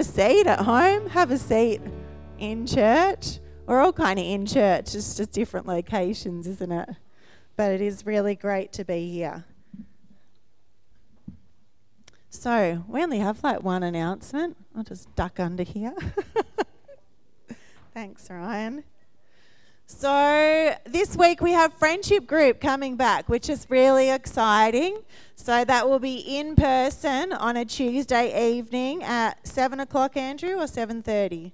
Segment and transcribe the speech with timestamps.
[0.00, 1.82] a seat at home, have a seat
[2.38, 3.38] in church.
[3.66, 6.88] We're all kind of in church, it's just different locations, isn't it?
[7.54, 9.44] But it is really great to be here.
[12.30, 14.56] So, we only have like one announcement.
[14.74, 15.94] I'll just duck under here.
[17.92, 18.84] Thanks, Ryan.
[19.84, 25.02] So, this week we have Friendship Group coming back, which is really exciting.
[25.42, 30.64] So, that will be in person on a Tuesday evening at 7 o'clock, Andrew, or
[30.64, 31.52] 7.30?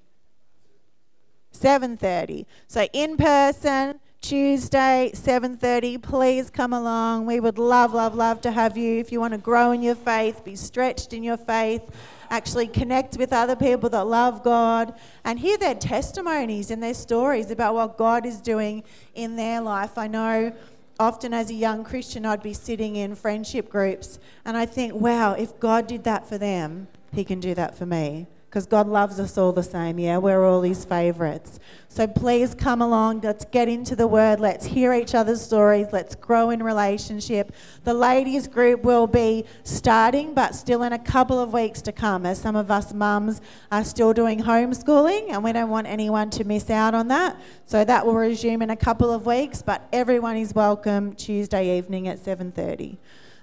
[1.54, 2.46] 7.30.
[2.67, 6.03] So, in person, Tuesday, 7:30.
[6.03, 7.26] Please come along.
[7.26, 8.99] We would love, love, love to have you.
[8.99, 11.82] If you want to grow in your faith, be stretched in your faith,
[12.29, 17.53] actually connect with other people that love God, and hear their testimonies and their stories
[17.53, 18.82] about what God is doing
[19.14, 19.96] in their life.
[19.96, 20.53] I know
[20.99, 25.32] often as a young Christian, I'd be sitting in friendship groups, and I think, wow,
[25.32, 29.21] if God did that for them, He can do that for me because God loves
[29.21, 30.17] us all the same, yeah?
[30.17, 31.61] We're all His favourites.
[31.91, 33.21] So please come along.
[33.21, 34.41] Let's get into the Word.
[34.41, 35.89] Let's hear each other's stories.
[35.93, 37.53] Let's grow in relationship.
[37.85, 42.25] The ladies' group will be starting, but still in a couple of weeks to come,
[42.25, 46.45] as some of us mums are still doing homeschooling, and we don't want anyone to
[46.45, 47.39] miss out on that.
[47.67, 52.09] So that will resume in a couple of weeks, but everyone is welcome Tuesday evening
[52.09, 52.97] at 7:30.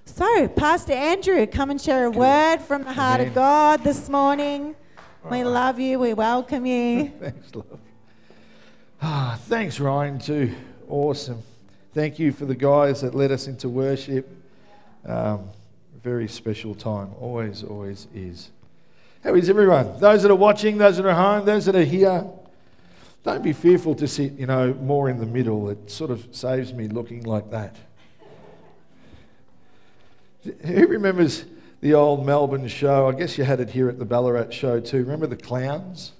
[0.05, 3.27] So, Pastor Andrew, come and share a word from the heart Amen.
[3.27, 4.75] of God this morning.
[5.29, 5.99] We love you.
[5.99, 7.07] We welcome you.
[7.19, 7.79] thanks, love.
[9.02, 10.53] Ah, thanks, Ryan, too.
[10.89, 11.41] Awesome.
[11.93, 14.27] Thank you for the guys that led us into worship.
[15.05, 15.49] Um,
[16.03, 17.11] very special time.
[17.21, 18.49] Always, always is.
[19.23, 19.97] How is everyone?
[19.99, 22.25] Those that are watching, those that are home, those that are here.
[23.23, 25.69] Don't be fearful to sit, you know, more in the middle.
[25.69, 27.77] It sort of saves me looking like that.
[30.65, 31.45] Who remembers
[31.84, 33.09] the old Melbourne show.
[33.09, 35.00] I guess you had it here at the Ballarat show too.
[35.00, 36.14] Remember the clowns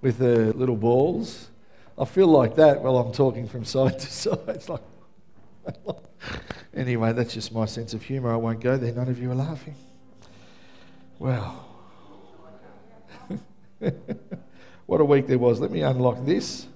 [0.00, 1.48] with the little balls?
[1.96, 4.40] I feel like that while I'm talking from side to side.
[4.48, 4.82] It's like,
[6.74, 8.32] anyway, that's just my sense of humour.
[8.32, 8.92] I won't go there.
[8.92, 9.76] None of you are laughing.
[11.20, 11.68] Well,
[14.86, 15.60] what a week there was.
[15.60, 16.66] Let me unlock this.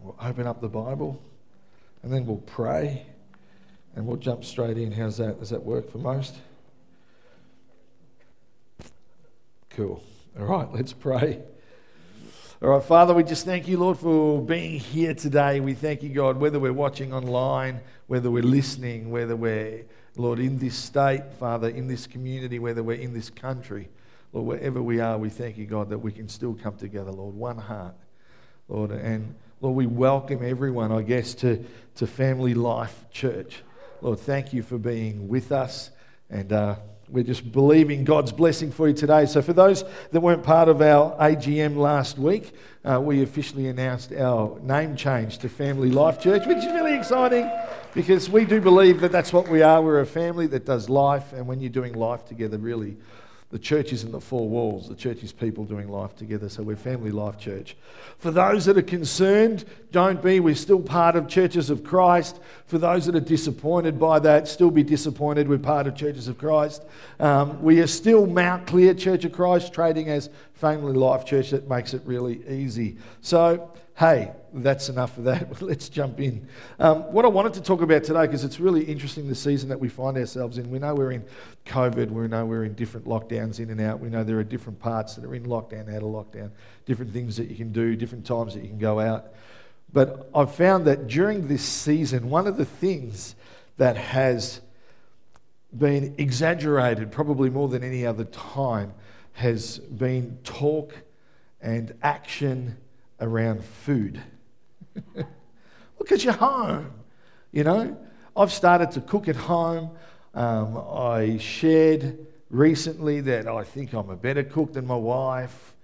[0.00, 1.20] We'll open up the Bible
[2.02, 3.04] and then we'll pray.
[3.96, 4.92] And we'll jump straight in.
[4.92, 5.40] How's that?
[5.40, 6.36] Does that work for most?
[9.70, 10.02] Cool.
[10.38, 11.40] All right, let's pray.
[12.62, 15.60] All right, Father, we just thank you, Lord, for being here today.
[15.60, 19.84] We thank you, God, whether we're watching online, whether we're listening, whether we're,
[20.16, 23.88] Lord, in this state, Father, in this community, whether we're in this country,
[24.34, 27.34] Lord, wherever we are, we thank you, God, that we can still come together, Lord,
[27.34, 27.94] one heart,
[28.68, 28.90] Lord.
[28.90, 31.64] And Lord, we welcome everyone, I guess, to,
[31.96, 33.62] to Family Life Church.
[34.02, 35.90] Lord, thank you for being with us.
[36.28, 36.76] And uh,
[37.08, 39.26] we're just believing God's blessing for you today.
[39.26, 42.52] So, for those that weren't part of our AGM last week,
[42.84, 47.50] uh, we officially announced our name change to Family Life Church, which is really exciting
[47.94, 49.80] because we do believe that that's what we are.
[49.80, 52.96] We're a family that does life, and when you're doing life together, really
[53.50, 54.88] the church isn't the four walls.
[54.88, 56.48] The church is people doing life together.
[56.48, 57.76] So we're Family Life Church.
[58.18, 60.40] For those that are concerned, don't be.
[60.40, 62.40] We're still part of Churches of Christ.
[62.66, 65.48] For those that are disappointed by that, still be disappointed.
[65.48, 66.82] We're part of Churches of Christ.
[67.20, 71.50] Um, we are still Mount Clear Church of Christ, trading as Family Life Church.
[71.50, 72.96] That makes it really easy.
[73.20, 75.60] So hey, that's enough of that.
[75.62, 76.46] Let's jump in.
[76.78, 79.80] Um, what I wanted to talk about today, because it's really interesting the season that
[79.80, 80.70] we find ourselves in.
[80.70, 81.24] We know we're in
[81.66, 84.00] COVID, we know we're in different lockdowns in and out.
[84.00, 86.50] We know there are different parts that are in lockdown, out of lockdown,
[86.84, 89.32] different things that you can do, different times that you can go out.
[89.92, 93.34] But I've found that during this season, one of the things
[93.76, 94.60] that has
[95.76, 98.94] been exaggerated, probably more than any other time,
[99.34, 100.94] has been talk
[101.60, 102.76] and action
[103.20, 104.22] around food.
[105.98, 106.92] Look at your home.
[107.52, 107.96] You know,
[108.36, 109.90] I've started to cook at home.
[110.34, 112.18] Um, I shared
[112.50, 115.74] recently that I think I'm a better cook than my wife.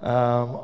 [0.00, 0.58] Um,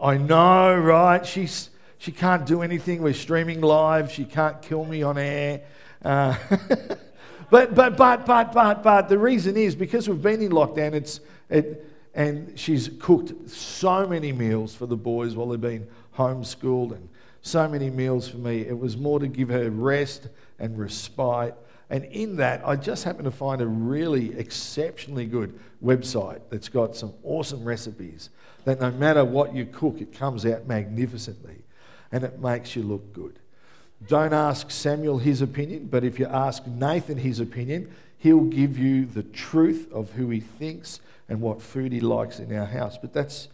[0.00, 1.24] I know, right?
[1.24, 3.02] She's, she can't do anything.
[3.02, 4.12] We're streaming live.
[4.12, 5.62] She can't kill me on air.
[6.04, 6.36] Uh,
[7.50, 11.20] but, but, but, but, but, but the reason is because we've been in lockdown, it's,
[11.48, 17.08] it, and she's cooked so many meals for the boys while they've been homeschooled and
[17.44, 18.62] so many meals for me.
[18.62, 21.54] It was more to give her rest and respite.
[21.90, 26.96] And in that, I just happened to find a really exceptionally good website that's got
[26.96, 28.30] some awesome recipes
[28.64, 31.62] that no matter what you cook, it comes out magnificently
[32.10, 33.38] and it makes you look good.
[34.08, 39.04] Don't ask Samuel his opinion, but if you ask Nathan his opinion, He'll give you
[39.04, 42.96] the truth of who He thinks and what food He likes in our house.
[42.96, 43.48] But that's,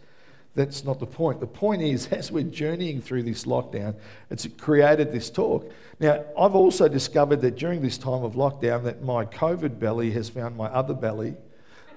[0.53, 1.39] that's not the point.
[1.39, 3.95] The point is, as we're journeying through this lockdown,
[4.29, 5.71] it's created this talk.
[5.99, 10.29] Now, I've also discovered that during this time of lockdown, that my COVID belly has
[10.29, 11.35] found my other belly.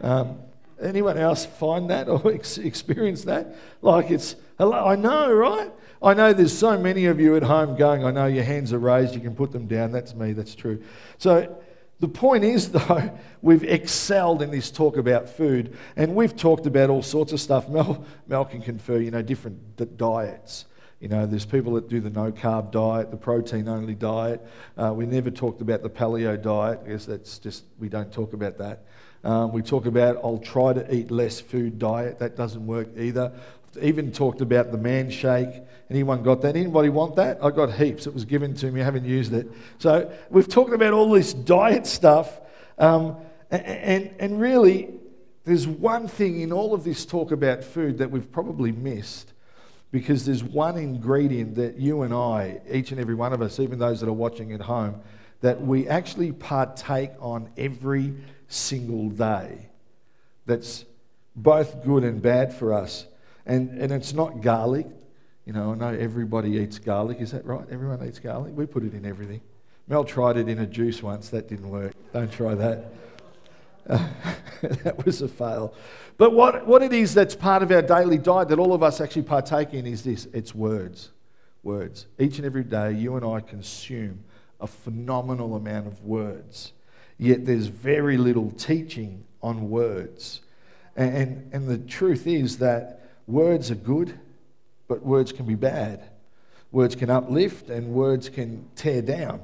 [0.01, 0.39] Um,
[0.81, 3.57] anyone else find that or ex- experience that?
[3.83, 5.71] Like it's, hello, I know, right?
[6.03, 8.79] I know there's so many of you at home going, I know your hands are
[8.79, 9.91] raised, you can put them down.
[9.91, 10.83] That's me, that's true.
[11.17, 11.57] So
[12.01, 16.91] the point is, though, we've excelled in this talk about food, and we've talked about
[16.91, 17.69] all sorts of stuff.
[17.69, 20.67] Mel, Mel can confer, you know, different diets.
[21.01, 24.41] You know, there's people that do the no carb diet, the protein only diet.
[24.77, 26.81] Uh, we never talked about the paleo diet.
[26.85, 28.85] I guess that's just, we don't talk about that.
[29.23, 32.19] Um, we talk about I'll try to eat less food diet.
[32.19, 33.33] That doesn't work either.
[33.81, 35.63] Even talked about the man shake.
[35.91, 36.57] Anyone got that?
[36.57, 37.39] Anybody want that?
[37.43, 38.07] I got heaps.
[38.07, 38.81] It was given to me.
[38.81, 39.51] I haven't used it.
[39.79, 42.41] So we've talked about all this diet stuff.
[42.79, 43.17] Um,
[43.51, 44.95] and, and, and really,
[45.45, 49.33] there's one thing in all of this talk about food that we've probably missed
[49.91, 53.79] because there's one ingredient that you and I, each and every one of us, even
[53.79, 55.01] those that are watching at home,
[55.41, 58.15] that we actually partake on every
[58.49, 59.69] single day
[60.47, 60.85] that's
[61.37, 63.07] both good and bad for us.
[63.47, 64.87] And, and it's not garlic.
[65.45, 67.21] You know, I know everybody eats garlic.
[67.21, 67.65] Is that right?
[67.71, 68.53] Everyone eats garlic?
[68.57, 69.41] We put it in everything.
[69.87, 71.29] Mel tried it in a juice once.
[71.29, 71.93] That didn't work.
[72.13, 72.93] Don't try that.
[73.89, 74.09] Uh,
[74.63, 75.75] that was a fail.
[76.17, 79.01] But what, what it is that's part of our daily diet that all of us
[79.01, 81.11] actually partake in is this it's words.
[81.63, 82.07] Words.
[82.19, 84.25] Each and every day, you and I consume
[84.61, 86.73] a phenomenal amount of words.
[87.19, 90.41] Yet there's very little teaching on words.
[90.97, 94.19] And, and, and the truth is that words are good
[94.89, 96.09] but words can be bad.
[96.73, 99.41] Words can uplift and words can tear down.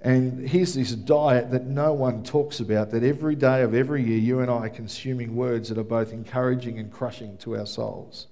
[0.00, 4.18] And here's this diet that no one talks about that every day of every year,
[4.18, 8.28] you and I are consuming words that are both encouraging and crushing to our souls.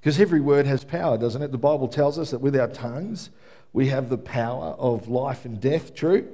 [0.00, 1.52] Because every word has power, doesn't it?
[1.52, 3.28] The Bible tells us that with our tongues,
[3.74, 6.26] we have the power of life and death, true?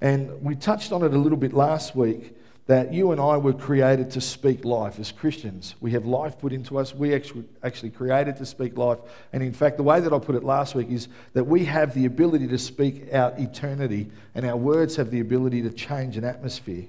[0.00, 2.36] And we touched on it a little bit last week
[2.66, 5.76] that you and I were created to speak life as Christians.
[5.80, 6.92] We have life put into us.
[6.92, 8.98] We actually, actually created to speak life.
[9.32, 11.94] And in fact, the way that I put it last week is that we have
[11.94, 16.24] the ability to speak out eternity, and our words have the ability to change an
[16.24, 16.86] atmosphere.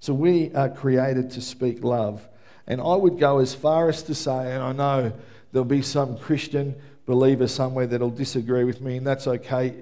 [0.00, 2.26] So we are created to speak love.
[2.66, 5.12] And I would go as far as to say, and I know
[5.52, 6.74] there'll be some Christian
[7.06, 9.74] believer somewhere that'll disagree with me, and that's okay.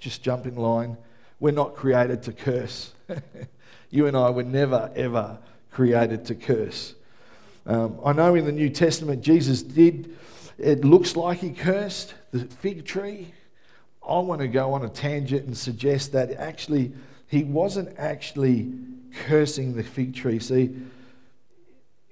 [0.00, 0.96] Just jump in line.
[1.38, 2.92] We're not created to curse.
[3.96, 5.38] You and I were never, ever
[5.70, 6.94] created to curse.
[7.64, 10.14] Um, I know in the New Testament, Jesus did,
[10.58, 13.32] it looks like he cursed the fig tree.
[14.06, 16.92] I want to go on a tangent and suggest that actually
[17.26, 18.70] he wasn't actually
[19.24, 20.40] cursing the fig tree.
[20.40, 20.76] See,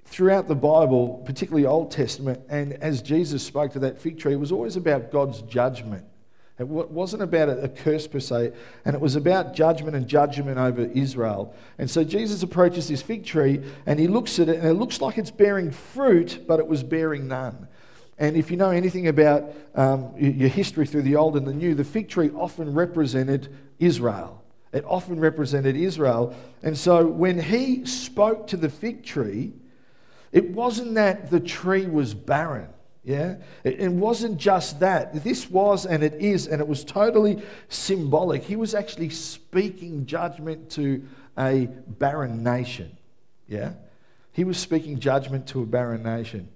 [0.05, 4.39] throughout the Bible, particularly Old Testament, and as Jesus spoke to that fig tree, it
[4.39, 6.05] was always about God's judgment.
[6.57, 8.53] It wasn't about a curse per se,
[8.85, 11.53] and it was about judgment and judgment over Israel.
[11.77, 15.01] And so Jesus approaches this fig tree and he looks at it, and it looks
[15.01, 17.67] like it's bearing fruit, but it was bearing none.
[18.17, 21.75] And if you know anything about um, your history through the Old and the New,
[21.75, 24.41] the fig tree often represented Israel.
[24.71, 26.33] It often represented Israel.
[26.63, 29.51] And so when he spoke to the fig tree,
[30.31, 32.69] it wasn't that the tree was barren.
[33.05, 33.35] Yeah?
[33.63, 35.23] It, wasn't just that.
[35.23, 38.43] This was and it is, and it was totally symbolic.
[38.43, 41.03] He was actually speaking judgment to
[41.37, 42.97] a barren nation.
[43.47, 43.73] Yeah?
[44.31, 46.49] He was speaking judgment to a barren nation.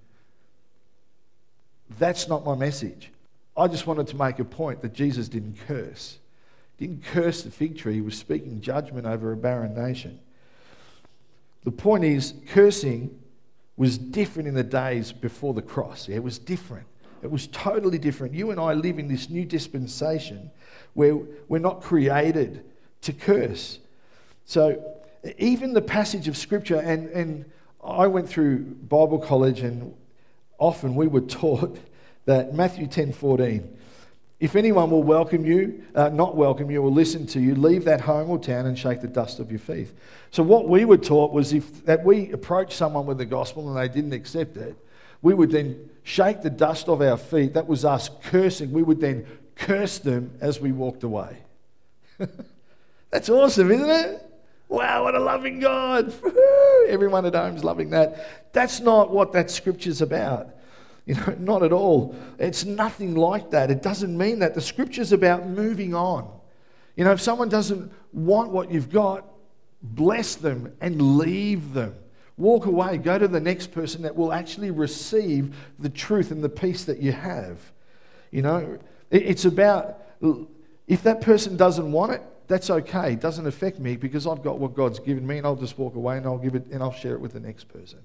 [1.99, 3.11] That's not my message.
[3.55, 6.17] I just wanted to make a point that Jesus didn't curse.
[6.79, 10.19] Didn't curse the fig tree, he was speaking judgment over a barren nation.
[11.63, 13.18] The point is, cursing
[13.79, 16.09] was different in the days before the cross.
[16.09, 16.85] It was different.
[17.23, 18.33] It was totally different.
[18.33, 20.51] You and I live in this new dispensation
[20.95, 21.15] where
[21.47, 22.65] we're not created
[23.03, 23.79] to curse.
[24.43, 24.83] So,
[25.37, 27.45] even the passage of Scripture, and, and
[27.81, 29.95] I went through Bible college, and
[30.57, 31.79] often we were taught
[32.25, 33.77] that Matthew 10 14
[34.39, 38.01] if anyone will welcome you, uh, not welcome you, or listen to you, leave that
[38.01, 39.89] home or town and shake the dust of your feet.
[40.31, 43.77] So, what we were taught was if that we approached someone with the gospel and
[43.77, 44.77] they didn't accept it,
[45.21, 47.53] we would then shake the dust of our feet.
[47.53, 48.71] That was us cursing.
[48.71, 51.37] We would then curse them as we walked away.
[53.09, 54.25] That's awesome, isn't it?
[54.69, 56.13] Wow, what a loving God.
[56.87, 58.53] Everyone at home is loving that.
[58.53, 60.55] That's not what that scripture's about.
[61.09, 62.15] You know, not at all.
[62.37, 63.71] It's nothing like that.
[63.71, 64.53] It doesn't mean that.
[64.53, 66.31] The scripture's about moving on.
[66.95, 69.25] You know, if someone doesn't want what you've got,
[69.81, 71.95] bless them and leave them.
[72.37, 76.49] Walk away, go to the next person that will actually receive the truth and the
[76.49, 77.59] peace that you have.
[78.29, 78.77] You know,
[79.09, 80.05] it's about
[80.87, 83.13] if that person doesn't want it, that's okay.
[83.13, 85.95] It doesn't affect me because I've got what God's given me and I'll just walk
[85.95, 87.99] away and I'll give it and I'll share it with the next person.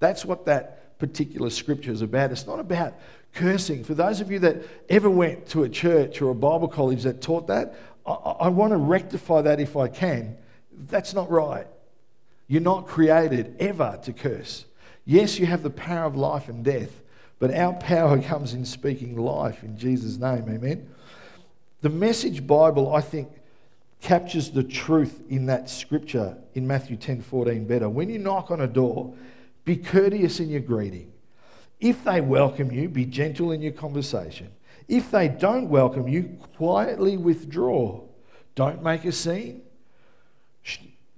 [0.00, 2.30] That's what that particular scripture is about.
[2.30, 2.94] It's not about
[3.34, 3.82] cursing.
[3.82, 7.20] For those of you that ever went to a church or a Bible college that
[7.20, 7.74] taught that,
[8.06, 10.36] I, I want to rectify that if I can.
[10.72, 11.66] That's not right.
[12.46, 14.64] You're not created ever to curse.
[15.04, 17.00] Yes, you have the power of life and death,
[17.38, 20.44] but our power comes in speaking life in Jesus' name.
[20.48, 20.88] Amen.
[21.80, 23.28] The Message Bible, I think,
[24.00, 27.88] captures the truth in that scripture in Matthew 10 14 better.
[27.88, 29.14] When you knock on a door,
[29.70, 31.12] be courteous in your greeting.
[31.78, 34.50] If they welcome you, be gentle in your conversation.
[34.88, 38.00] If they don't welcome you, quietly withdraw.
[38.56, 39.62] Don't make a scene.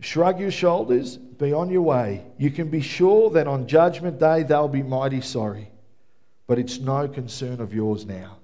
[0.00, 2.26] Shrug your shoulders, be on your way.
[2.36, 5.70] You can be sure that on Judgment Day they'll be mighty sorry,
[6.46, 8.36] but it's no concern of yours now.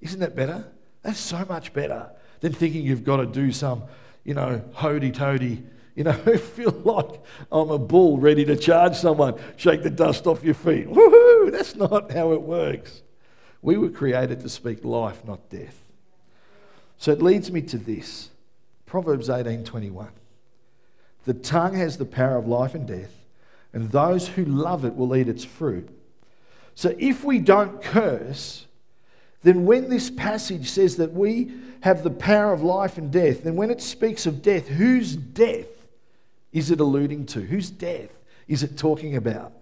[0.00, 0.64] Isn't that better?
[1.02, 2.08] That's so much better
[2.38, 3.82] than thinking you've got to do some,
[4.22, 5.64] you know, hoity toady,
[5.98, 10.44] you know, feel like I'm a bull ready to charge someone, shake the dust off
[10.44, 10.86] your feet.
[10.86, 11.50] Woohoo!
[11.50, 13.02] That's not how it works.
[13.62, 15.76] We were created to speak life, not death.
[16.98, 18.30] So it leads me to this
[18.86, 20.10] Proverbs 18 21.
[21.24, 23.12] The tongue has the power of life and death,
[23.72, 25.88] and those who love it will eat its fruit.
[26.76, 28.66] So if we don't curse,
[29.42, 33.56] then when this passage says that we have the power of life and death, then
[33.56, 35.66] when it speaks of death, whose death
[36.52, 37.40] is it alluding to?
[37.40, 38.10] Whose death
[38.46, 39.52] is it talking about?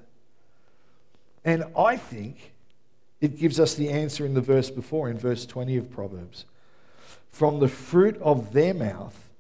[1.45, 2.53] And I think
[3.21, 6.45] it gives us the answer in the verse before, in verse 20 of Proverbs.
[7.31, 9.31] From the fruit of their mouth,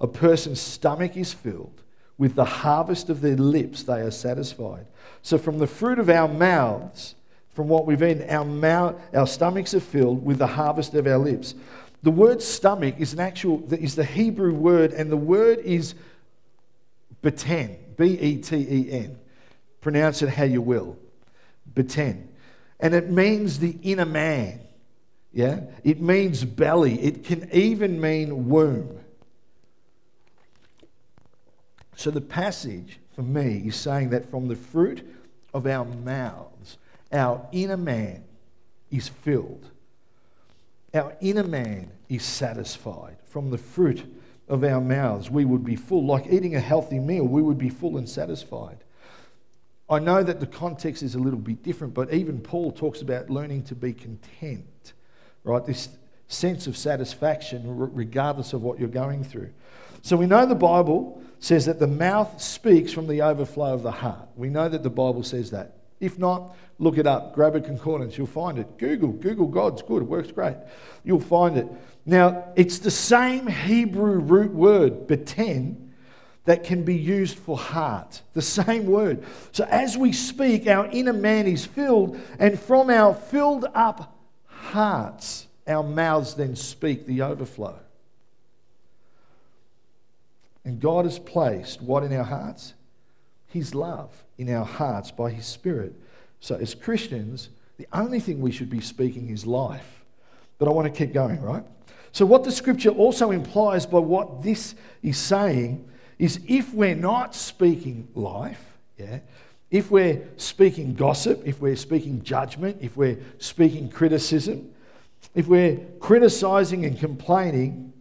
[0.00, 1.82] a person's stomach is filled.
[2.16, 4.86] With the harvest of their lips, they are satisfied.
[5.22, 7.14] So, from the fruit of our mouths,
[7.58, 8.30] from what we've eaten.
[8.30, 11.56] Our, mouth, our stomachs are filled with the harvest of our lips.
[12.04, 15.96] The word stomach is an actual is the Hebrew word, and the word is
[17.22, 19.18] beten, B E T E N.
[19.80, 20.96] Pronounce it how you will.
[21.74, 22.28] Beten.
[22.80, 24.60] And it means the inner man.
[25.32, 25.60] Yeah?
[25.84, 27.00] It means belly.
[27.00, 28.98] It can even mean womb.
[31.96, 35.04] So the passage for me is saying that from the fruit
[35.52, 36.78] of our mouths,
[37.12, 38.24] our inner man
[38.90, 39.68] is filled.
[40.94, 43.16] Our inner man is satisfied.
[43.24, 44.04] From the fruit
[44.48, 46.04] of our mouths, we would be full.
[46.04, 48.78] Like eating a healthy meal, we would be full and satisfied.
[49.90, 53.30] I know that the context is a little bit different, but even Paul talks about
[53.30, 54.92] learning to be content,
[55.44, 55.64] right?
[55.64, 55.88] This
[56.28, 59.50] sense of satisfaction, regardless of what you're going through.
[60.02, 63.90] So we know the Bible says that the mouth speaks from the overflow of the
[63.90, 64.28] heart.
[64.36, 65.77] We know that the Bible says that.
[66.00, 67.34] If not, look it up.
[67.34, 68.78] Grab a concordance, you'll find it.
[68.78, 70.56] Google, Google God's good, it works great.
[71.04, 71.66] You'll find it.
[72.06, 75.92] Now, it's the same Hebrew root word, beten,
[76.44, 78.22] that can be used for heart.
[78.32, 79.22] The same word.
[79.52, 85.46] So as we speak, our inner man is filled, and from our filled up hearts,
[85.66, 87.78] our mouths then speak the overflow.
[90.64, 92.72] And God has placed what in our hearts?
[93.48, 95.94] His love in our hearts by His Spirit.
[96.40, 100.04] So, as Christians, the only thing we should be speaking is life.
[100.58, 101.64] But I want to keep going, right?
[102.12, 107.34] So, what the scripture also implies by what this is saying is if we're not
[107.34, 108.64] speaking life,
[108.96, 109.20] yeah,
[109.70, 114.70] if we're speaking gossip, if we're speaking judgment, if we're speaking criticism,
[115.34, 117.92] if we're criticizing and complaining,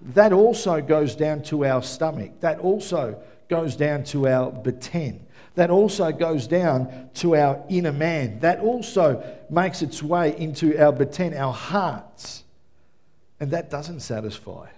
[0.00, 2.40] that also goes down to our stomach.
[2.40, 5.26] That also goes down to our beten.
[5.60, 8.40] That also goes down to our inner man.
[8.40, 12.44] That also makes its way into our beten, our hearts.
[13.38, 14.68] And that doesn't satisfy.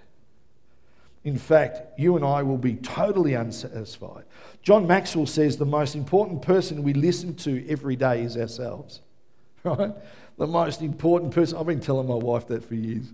[1.23, 4.25] In fact, you and I will be totally unsatisfied.
[4.65, 9.03] John Maxwell says the most important person we listen to every day is ourselves.
[9.63, 9.93] Right?
[10.37, 11.59] The most important person.
[11.59, 13.13] I've been telling my wife that for years.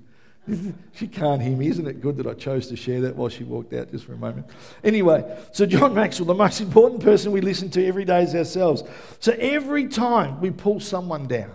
[0.94, 1.68] she can't hear me.
[1.68, 4.14] Isn't it good that I chose to share that while she walked out just for
[4.14, 4.46] a moment?
[4.82, 8.82] Anyway, so John Maxwell, the most important person we listen to every day is ourselves.
[9.20, 11.54] So every time we pull someone down,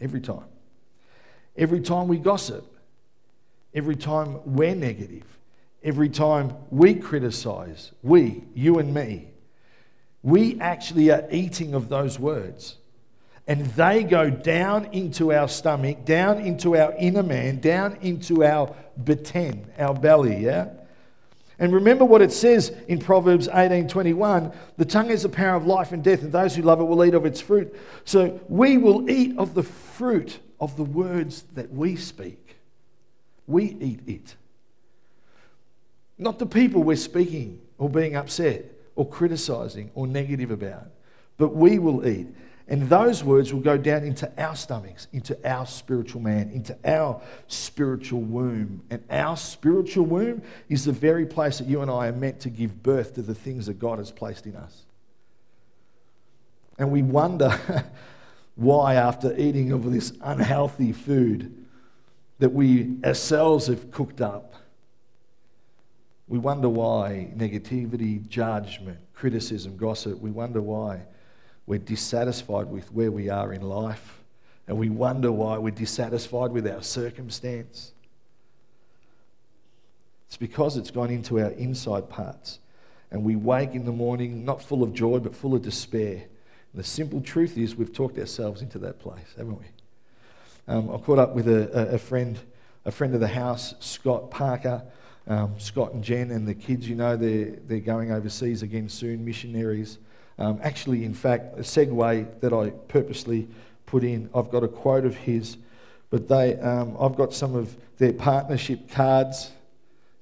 [0.00, 0.44] every time,
[1.56, 2.64] every time we gossip,
[3.74, 5.24] every time we're negative,
[5.82, 9.28] every time we criticize, we, you and me,
[10.22, 12.76] we actually are eating of those words.
[13.50, 18.72] And they go down into our stomach, down into our inner man, down into our
[18.96, 20.68] beten, our belly, yeah?
[21.58, 25.90] And remember what it says in Proverbs 18:21, the tongue is the power of life
[25.90, 27.74] and death, and those who love it will eat of its fruit.
[28.04, 32.54] So we will eat of the fruit of the words that we speak.
[33.48, 34.36] We eat it.
[36.18, 40.86] Not the people we're speaking or being upset or criticizing or negative about,
[41.36, 42.28] but we will eat.
[42.70, 47.20] And those words will go down into our stomachs, into our spiritual man, into our
[47.48, 48.82] spiritual womb.
[48.90, 52.48] And our spiritual womb is the very place that you and I are meant to
[52.48, 54.84] give birth to the things that God has placed in us.
[56.78, 57.50] And we wonder
[58.54, 61.66] why, after eating of this unhealthy food
[62.38, 64.54] that we ourselves have cooked up,
[66.28, 71.00] we wonder why negativity, judgment, criticism, gossip, we wonder why
[71.70, 74.18] we're dissatisfied with where we are in life
[74.66, 77.92] and we wonder why we're dissatisfied with our circumstance.
[80.26, 82.58] It's because it's gone into our inside parts.
[83.12, 86.14] And we wake in the morning not full of joy, but full of despair.
[86.72, 89.66] And the simple truth is, we've talked ourselves into that place, haven't we?
[90.66, 92.36] Um, I caught up with a, a, friend,
[92.84, 94.82] a friend of the house, Scott Parker.
[95.28, 99.24] Um, Scott and Jen and the kids, you know, they're, they're going overseas again soon,
[99.24, 99.98] missionaries.
[100.40, 103.46] Um, actually, in fact, a segue that I purposely
[103.84, 105.58] put in, I've got a quote of his,
[106.08, 109.50] but they, um, I've got some of their partnership cards.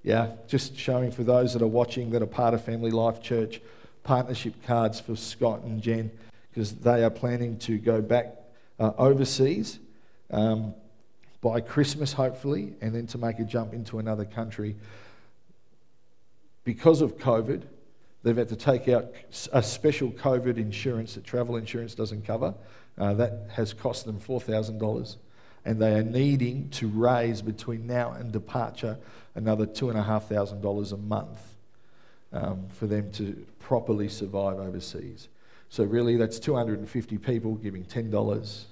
[0.02, 3.60] Yeah, just showing for those that are watching that are part of Family Life Church,
[4.02, 6.10] partnership cards for Scott and Jen,
[6.50, 8.34] because they are planning to go back
[8.80, 9.78] uh, overseas
[10.32, 10.74] um,
[11.40, 14.74] by Christmas, hopefully, and then to make a jump into another country.
[16.64, 17.62] Because of COVID,
[18.22, 19.12] They've had to take out
[19.52, 22.54] a special COVID insurance that travel insurance doesn't cover.
[22.96, 25.16] Uh, that has cost them $4,000.
[25.64, 28.98] And they are needing to raise between now and departure
[29.34, 31.54] another $2,500 a month
[32.32, 35.28] um, for them to properly survive overseas.
[35.68, 38.64] So, really, that's 250 people giving $10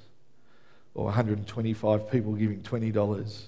[0.94, 3.42] or 125 people giving $20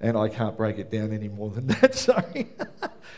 [0.00, 1.94] and I can't break it down any more than that.
[1.94, 2.48] Sorry.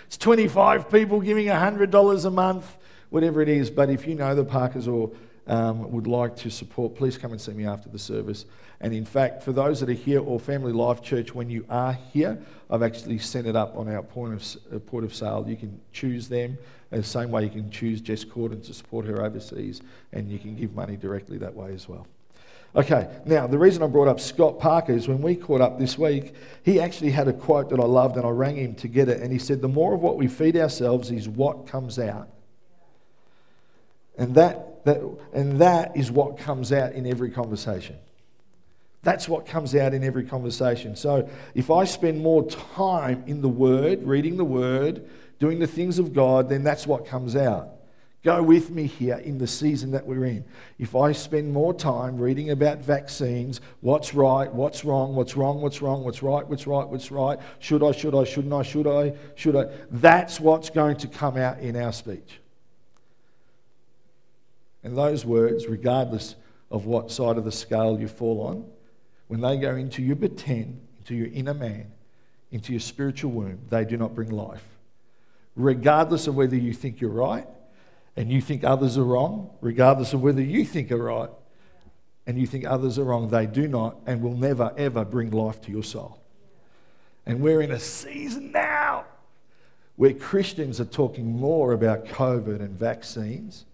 [0.06, 2.76] it's 25 people giving $100 a month,
[3.10, 3.70] whatever it is.
[3.70, 5.10] But if you know the Parkers or
[5.46, 8.46] um, would like to support, please come and see me after the service.
[8.80, 11.94] And in fact, for those that are here or Family Life Church, when you are
[12.12, 12.38] here,
[12.70, 15.44] I've actually sent it up on our point of, uh, point of sale.
[15.48, 16.58] You can choose them.
[16.90, 19.80] The same way you can choose Jess Corden to support her overseas,
[20.12, 22.06] and you can give money directly that way as well.
[22.76, 25.96] Okay, now the reason I brought up Scott Parker is when we caught up this
[25.96, 29.08] week, he actually had a quote that I loved and I rang him to get
[29.08, 29.22] it.
[29.22, 32.28] And he said, The more of what we feed ourselves is what comes out.
[34.18, 35.00] And that, that,
[35.32, 37.96] and that is what comes out in every conversation.
[39.02, 40.96] That's what comes out in every conversation.
[40.96, 45.08] So if I spend more time in the Word, reading the Word,
[45.38, 47.75] doing the things of God, then that's what comes out.
[48.26, 50.44] Go with me here in the season that we're in.
[50.80, 55.80] If I spend more time reading about vaccines, what's right, what's wrong, what's wrong, what's
[55.80, 59.12] wrong, what's right, what's right, what's right, should I, should I, shouldn't I, should I,
[59.36, 62.40] should I, that's what's going to come out in our speech.
[64.82, 66.34] And those words, regardless
[66.72, 68.68] of what side of the scale you fall on,
[69.28, 71.92] when they go into your beten, into your inner man,
[72.50, 74.64] into your spiritual womb, they do not bring life.
[75.54, 77.46] Regardless of whether you think you're right
[78.16, 81.30] and you think others are wrong, regardless of whether you think are right,
[82.26, 85.60] and you think others are wrong, they do not and will never, ever bring life
[85.62, 86.18] to your soul.
[87.26, 89.04] And we're in a season now
[89.96, 93.64] where Christians are talking more about COVID and vaccines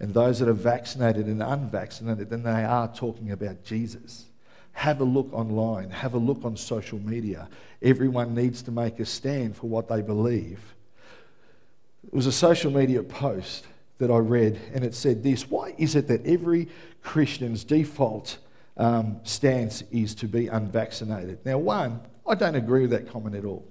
[0.00, 4.26] and those that are vaccinated and unvaccinated than they are talking about Jesus.
[4.72, 7.48] Have a look online, have a look on social media.
[7.82, 10.60] Everyone needs to make a stand for what they believe.
[12.04, 13.66] It was a social media post
[14.02, 16.68] that I read, and it said this Why is it that every
[17.02, 18.38] Christian's default
[18.76, 21.38] um, stance is to be unvaccinated?
[21.44, 23.64] Now, one, I don't agree with that comment at all.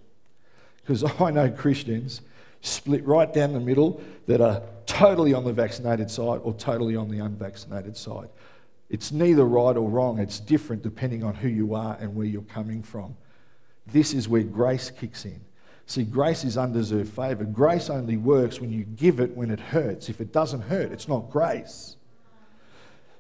[0.78, 2.22] Because I know Christians
[2.62, 7.10] split right down the middle that are totally on the vaccinated side or totally on
[7.10, 8.30] the unvaccinated side.
[8.90, 12.42] It's neither right or wrong, it's different depending on who you are and where you're
[12.44, 13.18] coming from.
[13.88, 15.42] This is where grace kicks in.
[15.92, 17.44] See, grace is undeserved favor.
[17.44, 20.08] Grace only works when you give it when it hurts.
[20.08, 21.98] If it doesn't hurt, it's not grace.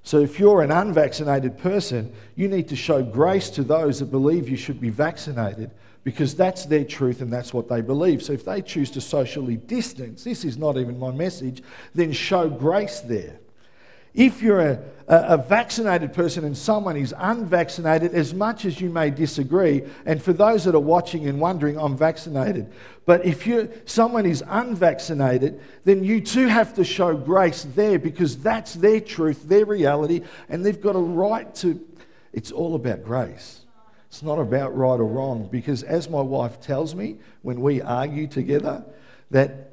[0.03, 4.47] So, if you're an unvaccinated person, you need to show grace to those that believe
[4.47, 5.71] you should be vaccinated
[6.05, 8.23] because that's their truth and that's what they believe.
[8.23, 11.61] So, if they choose to socially distance, this is not even my message,
[11.93, 13.37] then show grace there.
[14.13, 19.09] If you're a, a, vaccinated person and someone is unvaccinated, as much as you may
[19.09, 22.71] disagree, and for those that are watching and wondering, I'm vaccinated.
[23.05, 28.37] But if you someone is unvaccinated, then you too have to show grace there because
[28.37, 31.79] that's their truth, their reality, and they've got a right to.
[32.33, 33.61] It's all about grace.
[34.07, 38.27] It's not about right or wrong because, as my wife tells me when we argue
[38.27, 38.83] together,
[39.29, 39.70] that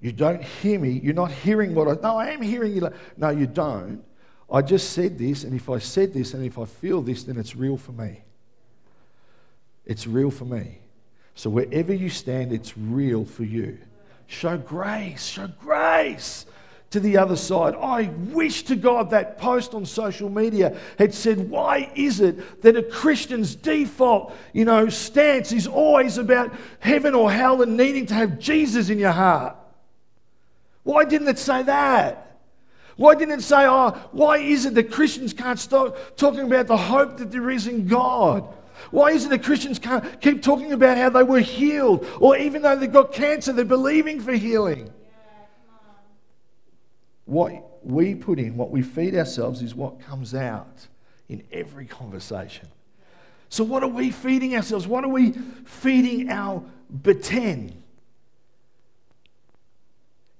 [0.00, 1.00] you don't hear me.
[1.02, 2.00] You're not hearing what I.
[2.00, 2.88] No, I am hearing you.
[3.16, 4.02] No, you don't.
[4.50, 7.36] I just said this, and if I said this, and if I feel this, then
[7.36, 8.22] it's real for me.
[9.84, 10.78] It's real for me.
[11.34, 13.78] So wherever you stand, it's real for you.
[14.26, 15.26] Show grace.
[15.26, 16.46] Show grace
[16.90, 17.74] to the other side.
[17.74, 22.76] I wish to God that post on social media had said, Why is it that
[22.76, 28.14] a Christian's default, you know, stance is always about heaven or hell and needing to
[28.14, 29.56] have Jesus in your heart?
[30.90, 32.36] Why didn't it say that?
[32.96, 36.76] Why didn't it say, oh, why is it that Christians can't stop talking about the
[36.76, 38.42] hope that there is in God?
[38.90, 42.04] Why is it that Christians can't keep talking about how they were healed?
[42.18, 44.92] Or even though they've got cancer, they're believing for healing?
[47.26, 50.88] what we put in, what we feed ourselves, is what comes out
[51.28, 52.66] in every conversation.
[53.48, 54.88] So, what are we feeding ourselves?
[54.88, 57.80] What are we feeding our beten?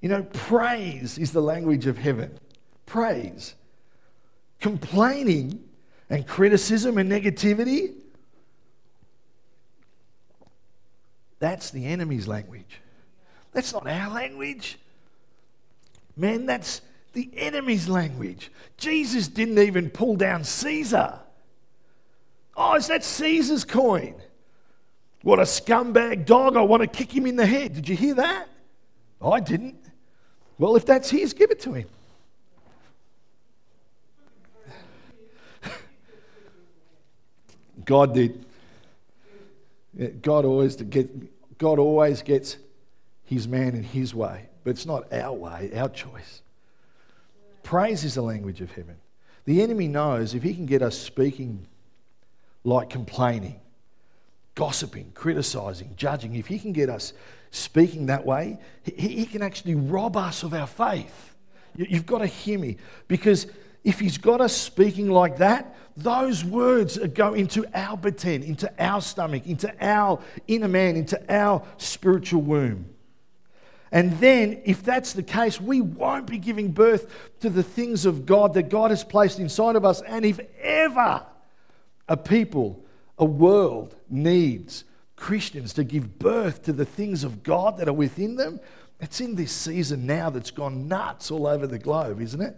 [0.01, 2.39] You know, praise is the language of heaven.
[2.87, 3.55] Praise.
[4.61, 5.63] Complaining
[6.09, 7.95] and criticism and negativity,
[11.39, 12.81] that's the enemy's language.
[13.53, 14.79] That's not our language.
[16.17, 16.83] Man, that's
[17.13, 18.51] the enemy's language.
[18.77, 21.19] Jesus didn't even pull down Caesar.
[22.57, 24.15] Oh, is that Caesar's coin?
[25.23, 26.57] What a scumbag dog.
[26.57, 27.75] I want to kick him in the head.
[27.75, 28.49] Did you hear that?
[29.23, 29.80] I didn't.
[30.61, 31.89] Well, if that's his, give it to him.
[37.87, 38.45] God did.
[40.21, 42.59] God always get, God always gets
[43.25, 46.43] his man in his way, but it's not our way, our choice.
[47.63, 48.97] Praise is the language of heaven.
[49.47, 51.67] The enemy knows if he can get us speaking
[52.65, 53.59] like complaining,
[54.55, 57.13] gossiping, criticizing, judging, if he can get us
[57.51, 61.35] speaking that way, he, he can actually rob us of our faith.
[61.75, 62.77] You, you've got to hear me
[63.09, 63.47] because
[63.85, 69.01] if he's got us speaking like that, those words go into our beten, into our
[69.01, 72.87] stomach, into our inner man, into our spiritual womb.
[73.93, 78.25] And then, if that's the case, we won't be giving birth to the things of
[78.25, 80.01] God that God has placed inside of us.
[80.03, 81.27] And if ever
[82.09, 82.85] a people,
[83.21, 88.35] a world needs Christians to give birth to the things of God that are within
[88.35, 88.59] them,
[88.99, 92.57] it's in this season now that's gone nuts all over the globe, isn't it?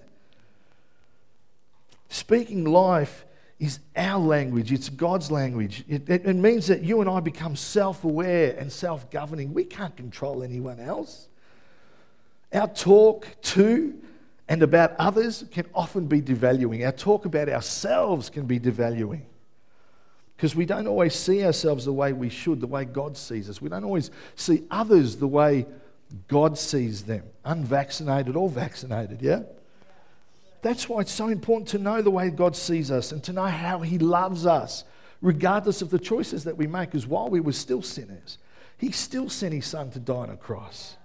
[2.09, 3.25] Speaking life
[3.59, 5.85] is our language, it's God's language.
[5.89, 9.53] It, it, it means that you and I become self aware and self governing.
[9.53, 11.29] We can't control anyone else.
[12.53, 13.95] Our talk to
[14.49, 16.85] and about others can often be devaluing.
[16.85, 19.23] Our talk about ourselves can be devaluing
[20.43, 23.63] because we don't always see ourselves the way we should, the way God sees us.
[23.63, 25.67] We don't always see others the way
[26.27, 29.43] God sees them, unvaccinated or vaccinated, yeah?
[30.61, 33.45] That's why it's so important to know the way God sees us and to know
[33.45, 34.83] how He loves us,
[35.21, 36.91] regardless of the choices that we make.
[36.91, 38.39] Because while we were still sinners,
[38.79, 40.97] He still sent His Son to die on a cross.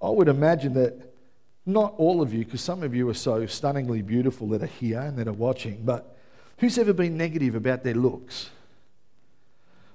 [0.00, 1.09] I would imagine that
[1.72, 5.00] not all of you, because some of you are so stunningly beautiful that are here
[5.00, 6.16] and that are watching, but
[6.58, 8.50] who's ever been negative about their looks?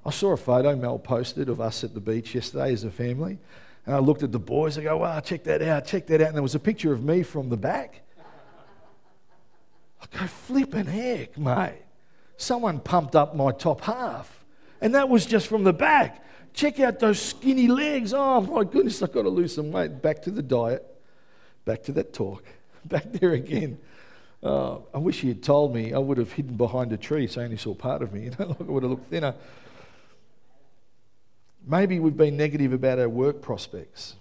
[0.06, 3.40] I saw a photo Mel posted of us at the beach yesterday as a family,
[3.86, 4.78] and I looked at the boys.
[4.78, 6.28] I go, wow, check that out, check that out.
[6.28, 8.02] And there was a picture of me from the back.
[10.02, 11.82] I go, flipping heck, mate.
[12.38, 14.46] Someone pumped up my top half.
[14.82, 16.24] And that was just from the back.
[16.54, 18.14] Check out those skinny legs.
[18.14, 20.02] Oh, my goodness, I've got to lose some weight.
[20.02, 20.86] Back to the diet.
[21.66, 22.44] Back to that talk.
[22.86, 23.80] Back there again.
[24.44, 25.94] Oh, I wish he had told me.
[25.94, 28.26] I would have hidden behind a tree so only saw part of me.
[28.40, 29.34] You know, I would have looked thinner.
[31.68, 34.16] Maybe we've been negative about our work prospects.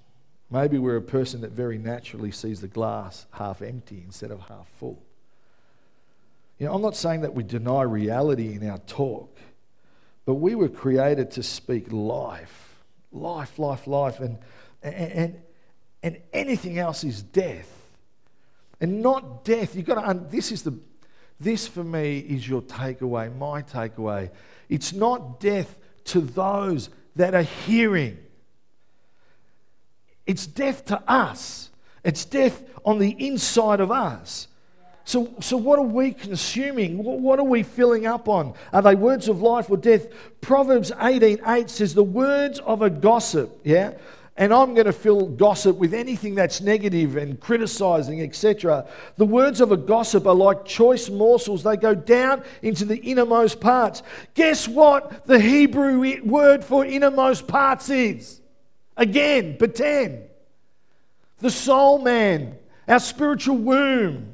[0.50, 4.66] Maybe we're a person that very naturally sees the glass half empty instead of half
[4.78, 5.02] full.
[6.58, 9.36] You know, I'm not saying that we deny reality in our talk,
[10.24, 12.76] but we were created to speak life,
[13.12, 14.38] life, life, life, and,
[14.82, 15.36] and,
[16.04, 17.70] and anything else is death.
[18.78, 19.74] And not death.
[19.74, 20.78] You've got to, this is the,
[21.40, 24.30] this for me is your takeaway, my takeaway.
[24.68, 28.18] It's not death to those that are hearing.
[30.26, 31.70] It's death to us,
[32.04, 34.48] it's death on the inside of us.
[35.06, 37.02] So, so what are we consuming?
[37.02, 38.54] What are we filling up on?
[38.72, 40.06] Are they words of life or death?
[40.40, 43.92] Proverbs 18 8 says, The words of a gossip, yeah?
[44.36, 48.84] And I'm going to fill gossip with anything that's negative and criticizing, etc.
[49.16, 51.62] The words of a gossip are like choice morsels.
[51.62, 54.02] They go down into the innermost parts.
[54.34, 58.40] Guess what the Hebrew word for innermost parts is?
[58.96, 60.24] Again, beten.
[61.38, 64.33] The soul man, our spiritual womb.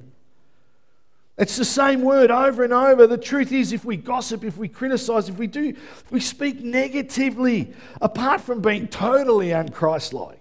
[1.40, 3.06] It's the same word over and over.
[3.06, 6.60] The truth is, if we gossip, if we criticize, if we do, if we speak
[6.60, 7.72] negatively,
[8.02, 10.36] apart from being totally unchristlike.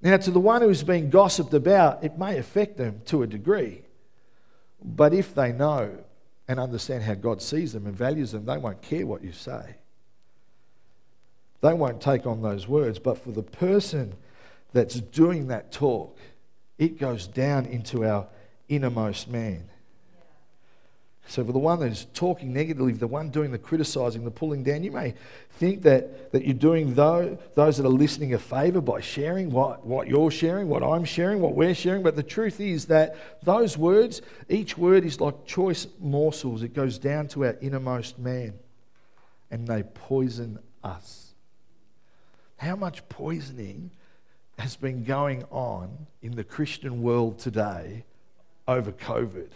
[0.00, 3.26] Now, to the one who is being gossiped about, it may affect them to a
[3.26, 3.82] degree.
[4.82, 5.98] But if they know
[6.48, 9.74] and understand how God sees them and values them, they won't care what you say.
[11.60, 12.98] They won't take on those words.
[12.98, 14.14] But for the person
[14.72, 16.18] that's doing that talk,
[16.78, 18.26] it goes down into our
[18.68, 19.68] innermost man.
[21.28, 24.82] So, for the one that's talking negatively, the one doing the criticizing, the pulling down,
[24.82, 25.12] you may
[25.50, 29.84] think that, that you're doing those, those that are listening a favor by sharing what,
[29.84, 32.02] what you're sharing, what I'm sharing, what we're sharing.
[32.02, 36.62] But the truth is that those words, each word is like choice morsels.
[36.62, 38.54] It goes down to our innermost man
[39.50, 41.34] and they poison us.
[42.56, 43.90] How much poisoning
[44.58, 48.04] has been going on in the Christian world today
[48.68, 49.48] over COVID.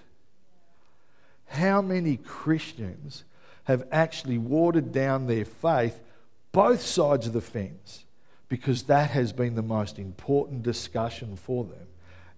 [1.47, 3.25] How many Christians
[3.65, 6.01] have actually watered down their faith,
[6.51, 8.05] both sides of the fence,
[8.49, 11.87] because that has been the most important discussion for them,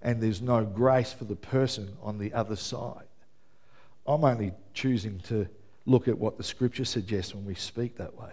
[0.02, 3.06] and there's no grace for the person on the other side?
[4.06, 5.48] I'm only choosing to
[5.86, 8.32] look at what the scripture suggests when we speak that way.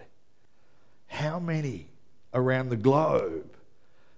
[1.06, 1.88] How many
[2.34, 3.56] around the globe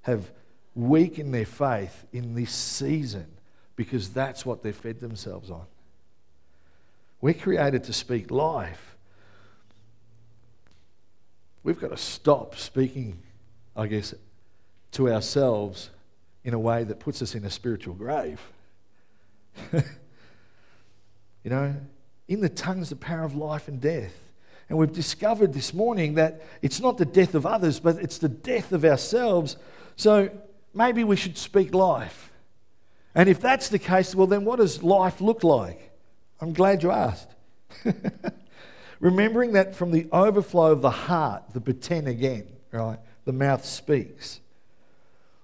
[0.02, 0.30] have
[0.74, 3.26] weakened their faith in this season
[3.76, 5.66] because that's what they've fed themselves on.
[7.20, 8.96] We're created to speak life.
[11.62, 13.22] We've got to stop speaking,
[13.74, 14.14] I guess,
[14.92, 15.90] to ourselves
[16.44, 18.40] in a way that puts us in a spiritual grave.
[19.72, 19.80] you
[21.44, 21.74] know,
[22.28, 24.12] in the tongue's the power of life and death.
[24.68, 28.28] And we've discovered this morning that it's not the death of others, but it's the
[28.28, 29.56] death of ourselves.
[29.96, 30.30] So
[30.72, 32.30] maybe we should speak life.
[33.14, 35.92] And if that's the case, well, then what does life look like?
[36.40, 37.30] I'm glad you asked.
[39.00, 44.40] Remembering that from the overflow of the heart, the beten again, right, the mouth speaks.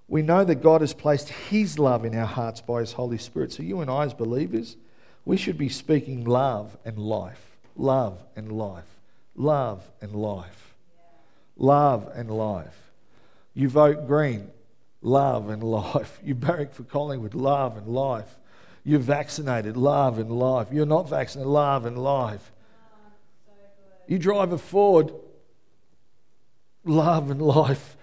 [0.09, 3.53] We know that God has placed His love in our hearts by His Holy Spirit.
[3.53, 4.77] So, you and I, as believers,
[5.25, 7.57] we should be speaking love and life.
[7.77, 8.99] Love and life.
[9.37, 10.75] Love and life.
[11.57, 12.91] Love and life.
[13.55, 14.51] You vote green
[15.03, 16.19] love and life.
[16.25, 18.37] You barrack for Collingwood, love and life.
[18.85, 20.69] You're vaccinated, love and life.
[20.73, 22.53] You're not vaccinated, love and life.
[24.07, 25.13] You drive a Ford,
[26.85, 27.97] love and life.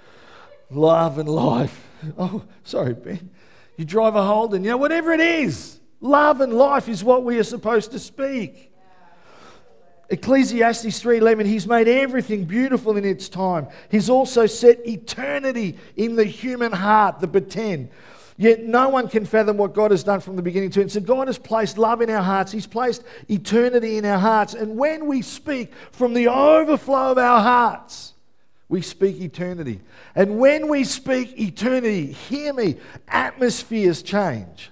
[0.70, 1.84] Love and life.
[2.16, 3.32] Oh, sorry, Ben.
[3.76, 7.40] You drive a Holden, you know, whatever it is, love and life is what we
[7.40, 8.67] are supposed to speak.
[10.10, 13.68] Ecclesiastes 3:11 He's made everything beautiful in its time.
[13.90, 17.90] He's also set eternity in the human heart, the beten.
[18.40, 20.92] Yet no one can fathom what God has done from the beginning to end.
[20.92, 22.52] So God has placed love in our hearts.
[22.52, 24.54] He's placed eternity in our hearts.
[24.54, 28.14] And when we speak from the overflow of our hearts,
[28.70, 29.82] we speak eternity.
[30.14, 34.70] And when we speak eternity, hear me, atmospheres change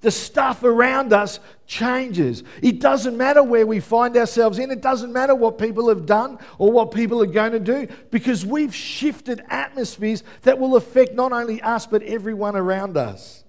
[0.00, 2.42] the stuff around us changes.
[2.62, 6.38] It doesn't matter where we find ourselves in, it doesn't matter what people have done
[6.58, 11.32] or what people are going to do, because we've shifted atmospheres that will affect not
[11.32, 13.44] only us, but everyone around us.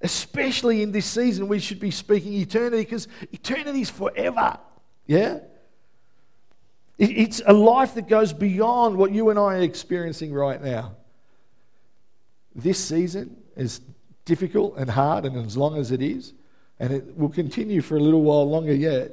[0.00, 4.58] Especially in this season, we should be speaking eternity because eternity is forever.
[5.06, 5.40] Yeah?
[6.96, 10.96] It's a life that goes beyond what you and I are experiencing right now.
[12.54, 13.80] This season is
[14.24, 16.32] difficult and hard, and as long as it is,
[16.78, 19.10] and it will continue for a little while longer yet,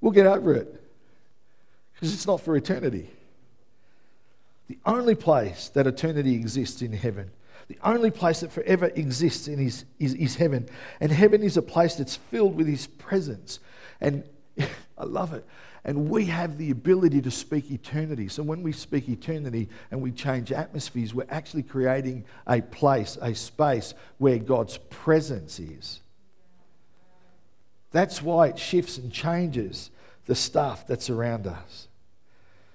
[0.00, 0.82] we'll get over it
[1.94, 3.10] because it's not for eternity.
[4.68, 7.30] The only place that eternity exists in heaven,
[7.68, 10.68] the only place that forever exists in his, is, is heaven.
[11.00, 13.60] And heaven is a place that's filled with his presence.
[14.00, 14.24] And
[14.98, 15.46] I love it.
[15.84, 18.28] And we have the ability to speak eternity.
[18.28, 23.34] So when we speak eternity and we change atmospheres, we're actually creating a place, a
[23.34, 26.00] space where God's presence is.
[27.92, 29.90] That's why it shifts and changes
[30.24, 31.88] the stuff that's around us.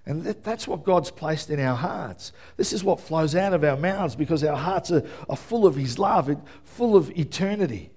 [0.05, 2.31] And that, that's what God's placed in our hearts.
[2.57, 5.75] This is what flows out of our mouths because our hearts are, are full of
[5.75, 7.89] His love, full of eternity.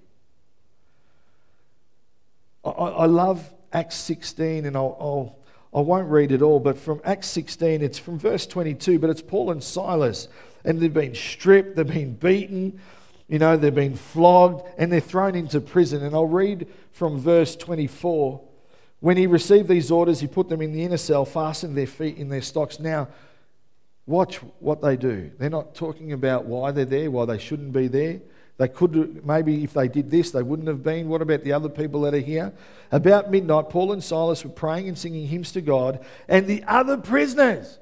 [2.64, 5.38] I, I love Acts 16, and I'll, I'll,
[5.74, 9.22] I won't read it all, but from Acts 16, it's from verse 22, but it's
[9.22, 10.28] Paul and Silas,
[10.64, 12.78] and they've been stripped, they've been beaten,
[13.28, 16.04] you know, they've been flogged, and they're thrown into prison.
[16.04, 18.42] And I'll read from verse 24.
[19.00, 22.18] When he received these orders, he put them in the inner cell, fastened their feet
[22.18, 22.78] in their stocks.
[22.78, 23.08] Now,
[24.06, 25.30] watch what they do.
[25.38, 28.20] They're not talking about why they're there, why they shouldn't be there.
[28.62, 31.08] They could, maybe if they did this, they wouldn't have been.
[31.08, 32.52] What about the other people that are here?
[32.92, 35.98] About midnight, Paul and Silas were praying and singing hymns to God,
[36.28, 37.80] and the other prisoners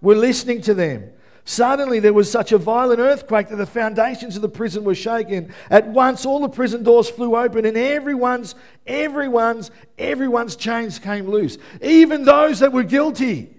[0.00, 1.10] were listening to them.
[1.44, 5.52] Suddenly, there was such a violent earthquake that the foundations of the prison were shaken.
[5.68, 8.54] At once, all the prison doors flew open, and everyone's,
[8.86, 11.58] everyone's, everyone's chains came loose.
[11.82, 13.54] Even those that were guilty,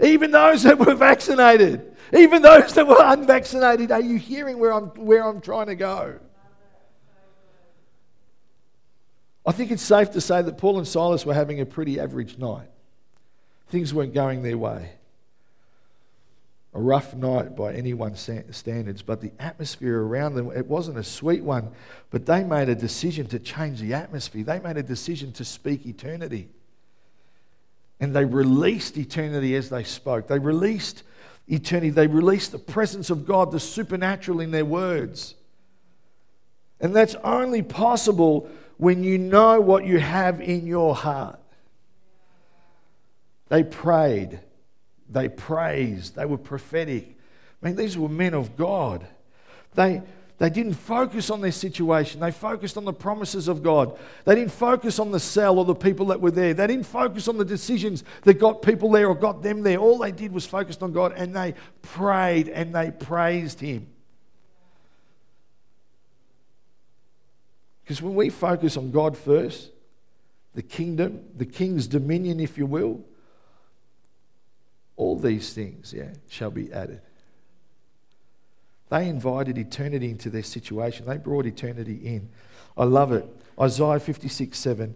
[0.00, 3.90] even those that were vaccinated, even those that were unvaccinated.
[3.90, 6.18] Are you hearing where I'm, where I'm trying to go?
[9.46, 12.38] I think it's safe to say that Paul and Silas were having a pretty average
[12.38, 12.68] night.
[13.68, 14.92] Things weren't going their way
[16.74, 21.44] a rough night by anyone's standards, but the atmosphere around them, it wasn't a sweet
[21.44, 21.70] one,
[22.10, 24.42] but they made a decision to change the atmosphere.
[24.42, 26.48] They made a decision to speak eternity.
[28.00, 30.26] And they released eternity as they spoke.
[30.26, 31.04] They released
[31.46, 31.90] eternity.
[31.90, 35.34] They released the presence of God, the supernatural in their words.
[36.80, 41.38] And that's only possible when you know what you have in your heart.
[43.48, 44.40] They prayed
[45.08, 46.16] they praised.
[46.16, 47.16] They were prophetic.
[47.62, 49.06] I mean, these were men of God.
[49.74, 50.02] They,
[50.38, 52.20] they didn't focus on their situation.
[52.20, 53.96] They focused on the promises of God.
[54.24, 56.54] They didn't focus on the cell or the people that were there.
[56.54, 59.78] They didn't focus on the decisions that got people there or got them there.
[59.78, 63.86] All they did was focused on God and they prayed and they praised Him.
[67.84, 69.70] Because when we focus on God first,
[70.54, 73.04] the kingdom, the king's dominion, if you will,
[74.96, 77.00] all these things yeah, shall be added.
[78.94, 81.04] They invited eternity into their situation.
[81.04, 82.28] They brought eternity in.
[82.76, 83.26] I love it.
[83.60, 84.94] Isaiah 56 7.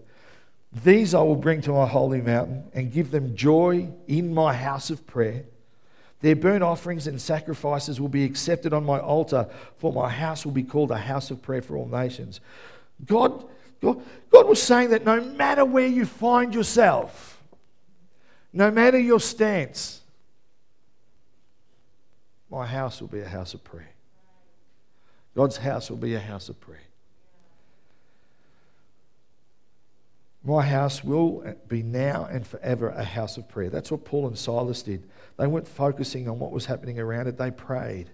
[0.85, 4.91] These I will bring to my holy mountain and give them joy in my house
[4.91, 5.47] of prayer.
[6.21, 10.53] Their burnt offerings and sacrifices will be accepted on my altar, for my house will
[10.53, 12.39] be called a house of prayer for all nations.
[13.05, 13.49] God,
[13.83, 17.43] God, God was saying that no matter where you find yourself,
[18.53, 20.03] no matter your stance,
[22.51, 23.91] my house will be a house of prayer.
[25.37, 26.81] God's house will be a house of prayer.
[30.43, 33.71] My house will be now and forever a house of prayer.
[33.71, 35.09] That's what Paul and Silas did.
[35.37, 38.11] They weren't focusing on what was happening around it, they prayed.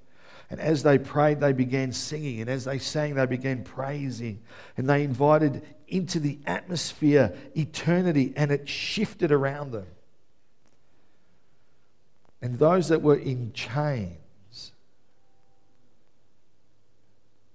[0.50, 2.40] And as they prayed, they began singing.
[2.40, 4.42] And as they sang, they began praising.
[4.76, 9.86] And they invited into the atmosphere eternity, and it shifted around them.
[12.42, 14.18] And those that were in chains,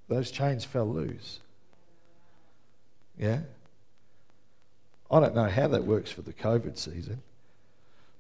[0.09, 1.39] those chains fell loose.
[3.17, 3.39] Yeah?
[5.09, 7.21] I don't know how that works for the COVID season.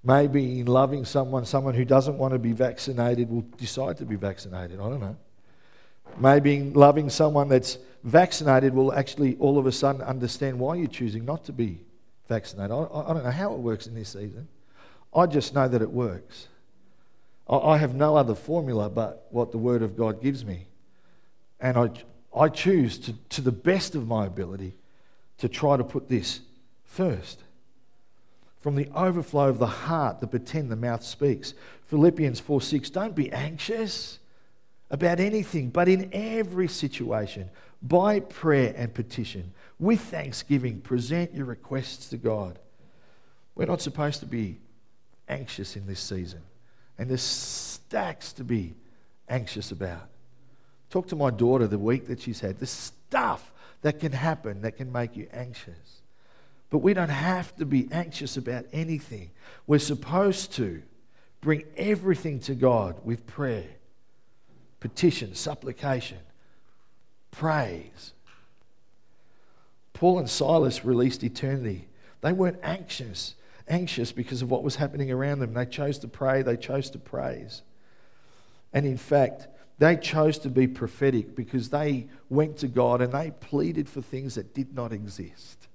[0.03, 4.15] Maybe in loving someone, someone who doesn't want to be vaccinated will decide to be
[4.15, 4.79] vaccinated.
[4.79, 5.17] I don't know.
[6.17, 10.87] Maybe in loving someone that's vaccinated will actually all of a sudden understand why you're
[10.87, 11.81] choosing not to be
[12.27, 12.71] vaccinated.
[12.71, 14.47] I, I don't know how it works in this season.
[15.13, 16.47] I just know that it works.
[17.49, 20.67] I have no other formula but what the Word of God gives me.
[21.59, 21.89] And I,
[22.35, 24.75] I choose to, to the best of my ability
[25.39, 26.41] to try to put this
[26.83, 27.43] first.
[28.59, 31.53] From the overflow of the heart, the beten the mouth speaks.
[31.87, 32.89] Philippians 4 6.
[32.89, 34.19] Don't be anxious
[34.91, 37.49] about anything, but in every situation,
[37.81, 42.59] by prayer and petition, with thanksgiving, present your requests to God.
[43.55, 44.57] We're not supposed to be
[45.29, 46.41] anxious in this season.
[46.97, 48.75] And there's stacks to be
[49.29, 50.09] anxious about.
[50.89, 52.59] Talk to my daughter the week that she's had.
[52.59, 56.01] There's stuff that can happen that can make you anxious.
[56.69, 59.31] But we don't have to be anxious about anything.
[59.67, 60.81] We're supposed to
[61.41, 63.67] bring everything to God with prayer,
[64.79, 66.19] petition, supplication,
[67.31, 68.13] praise.
[69.93, 71.87] Paul and Silas released eternity.
[72.21, 73.35] They weren't anxious
[73.69, 75.53] anxious because of what was happening around them.
[75.53, 77.61] They chose to pray, they chose to praise.
[78.73, 79.47] And in fact,
[79.79, 84.35] they chose to be prophetic because they went to God and they pleaded for things
[84.35, 85.67] that did not exist.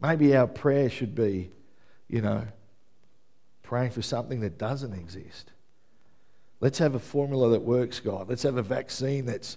[0.00, 1.50] Maybe our prayer should be
[2.08, 2.46] you know,
[3.62, 5.52] praying for something that doesn't exist.
[6.60, 8.28] Let's have a formula that works, God.
[8.28, 9.56] Let's have a vaccine that's,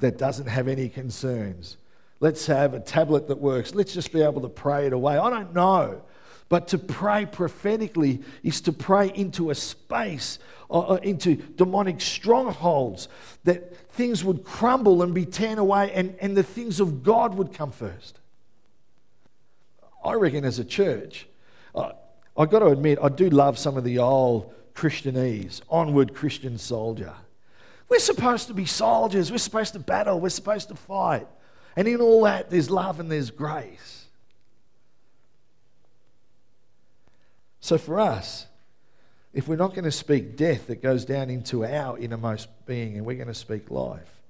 [0.00, 1.76] that doesn't have any concerns.
[2.20, 3.74] Let's have a tablet that works.
[3.74, 5.18] Let's just be able to pray it away.
[5.18, 6.02] I don't know.
[6.48, 10.38] But to pray prophetically is to pray into a space,
[10.70, 13.08] uh, uh, into demonic strongholds,
[13.44, 17.52] that things would crumble and be torn away, and, and the things of God would
[17.52, 18.18] come first.
[20.02, 21.26] I reckon as a church,
[21.74, 21.92] uh,
[22.36, 27.12] I've got to admit, I do love some of the old Christianese, onward Christian soldier.
[27.88, 31.26] We're supposed to be soldiers, we're supposed to battle, we're supposed to fight.
[31.76, 33.97] And in all that, there's love and there's grace.
[37.60, 38.46] So for us,
[39.32, 43.04] if we're not going to speak death that goes down into our innermost being and
[43.04, 44.20] we're going to speak life,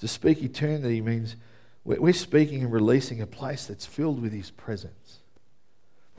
[0.00, 1.36] to speak eternity means
[1.84, 5.18] we're speaking and releasing a place that's filled with His presence.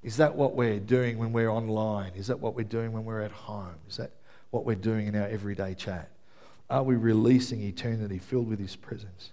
[0.03, 2.11] Is that what we're doing when we're online?
[2.15, 3.75] Is that what we're doing when we're at home?
[3.89, 4.11] Is that
[4.51, 6.09] what we're doing in our everyday chat?
[6.69, 9.31] Are we releasing eternity filled with His presence?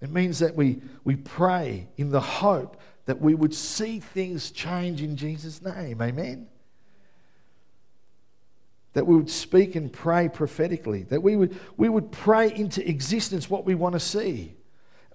[0.00, 5.00] It means that we, we pray in the hope that we would see things change
[5.00, 6.02] in Jesus' name.
[6.02, 6.48] Amen?
[8.92, 13.48] That we would speak and pray prophetically, that we would, we would pray into existence
[13.48, 14.54] what we want to see,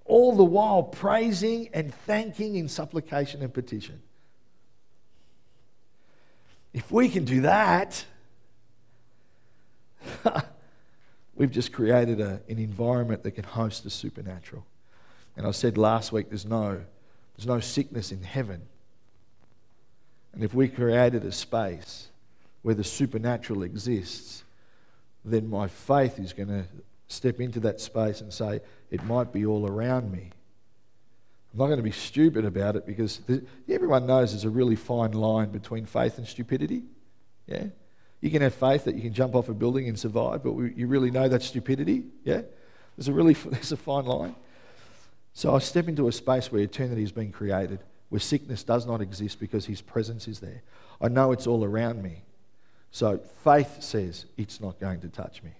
[0.05, 4.01] all the while praising and thanking in supplication and petition.
[6.73, 8.05] If we can do that,
[11.35, 14.65] we've just created a, an environment that can host the supernatural.
[15.35, 16.81] And I said last week there's no,
[17.36, 18.61] there's no sickness in heaven.
[20.34, 22.07] And if we created a space
[22.61, 24.43] where the supernatural exists,
[25.25, 26.65] then my faith is going to
[27.07, 30.32] step into that space and say, it might be all around me.
[31.53, 33.19] I'm not going to be stupid about it because
[33.69, 36.84] everyone knows there's a really fine line between faith and stupidity.
[37.45, 37.65] Yeah?
[38.21, 40.88] You can have faith that you can jump off a building and survive, but you
[40.88, 42.05] really know that's stupidity.
[42.23, 42.43] Yeah?
[42.95, 44.36] There's a really there's a fine line.
[45.34, 47.79] So I step into a space where eternity has been created,
[48.09, 50.61] where sickness does not exist because his presence is there.
[50.99, 52.23] I know it's all around me.
[52.91, 55.51] So faith says it's not going to touch me.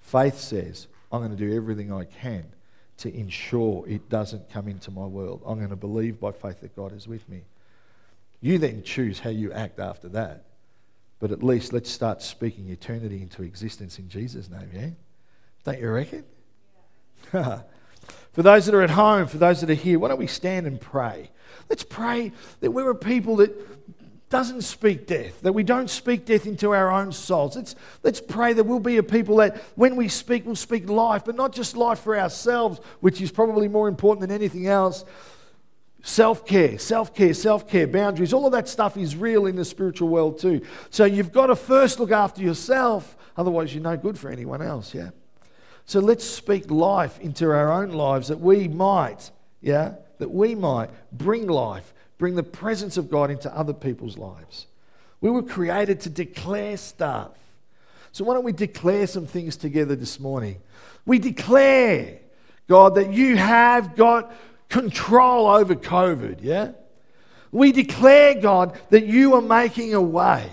[0.00, 2.44] Faith says I'm going to do everything I can
[2.98, 5.42] to ensure it doesn't come into my world.
[5.44, 7.42] I'm going to believe by faith that God is with me.
[8.40, 10.44] You then choose how you act after that.
[11.18, 14.90] But at least let's start speaking eternity into existence in Jesus' name, yeah?
[15.64, 16.24] Don't you reckon?
[17.34, 17.62] Yeah.
[18.36, 20.66] For those that are at home, for those that are here, why don't we stand
[20.66, 21.30] and pray?
[21.70, 26.46] Let's pray that we're a people that doesn't speak death, that we don't speak death
[26.46, 27.56] into our own souls.
[27.56, 31.24] Let's, let's pray that we'll be a people that when we speak, we'll speak life,
[31.24, 35.06] but not just life for ourselves, which is probably more important than anything else.
[36.02, 39.64] Self care, self care, self care, boundaries, all of that stuff is real in the
[39.64, 40.60] spiritual world too.
[40.90, 44.92] So you've got to first look after yourself, otherwise, you're no good for anyone else,
[44.94, 45.12] yeah?
[45.86, 49.30] So let's speak life into our own lives that we might,
[49.60, 54.66] yeah, that we might bring life, bring the presence of God into other people's lives.
[55.20, 57.32] We were created to declare stuff.
[58.10, 60.60] So why don't we declare some things together this morning?
[61.04, 62.18] We declare,
[62.68, 64.32] God, that you have got
[64.68, 66.72] control over COVID, yeah?
[67.52, 70.50] We declare, God, that you are making a way.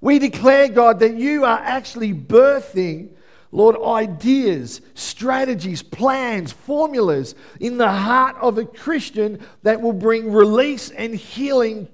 [0.00, 3.10] We declare, God, that you are actually birthing
[3.50, 10.90] Lord, ideas, strategies, plans, formulas in the heart of a Christian that will bring release
[10.90, 11.88] and healing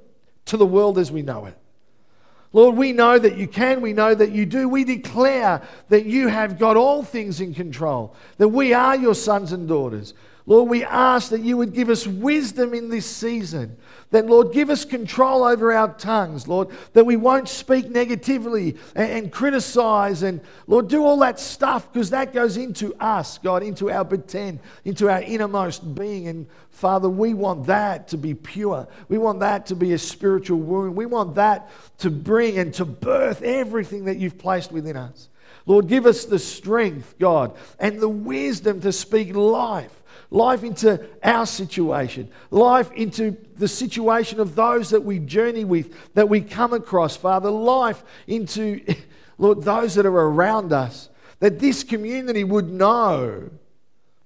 [0.47, 1.57] to the world as we know it.
[2.53, 4.69] Lord, we know that you can, we know that you do.
[4.69, 9.53] We declare that you have got all things in control, that we are your sons
[9.53, 10.15] and daughters.
[10.47, 13.79] Lord, we ask that you would give us wisdom in this season.
[14.11, 19.11] That, Lord, give us control over our tongues, Lord, that we won't speak negatively and,
[19.11, 23.91] and criticize and, Lord, do all that stuff because that goes into us, God, into
[23.91, 26.29] our beten, into our innermost being.
[26.29, 28.87] And, Father, we want that to be pure.
[29.09, 30.95] We want that to be a spiritual wound.
[30.95, 35.31] We want that to bring and to birth everything that you've placed within us.
[35.67, 40.03] Lord, give us the strength, God, and the wisdom to speak life
[40.35, 46.29] life into our situation, life into the situation of those that we journey with, that
[46.29, 48.85] we come across, Father, life into,
[49.39, 51.09] Lord, those that are around us,
[51.39, 53.49] that this community would know